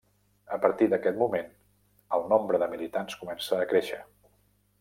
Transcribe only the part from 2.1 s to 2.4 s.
el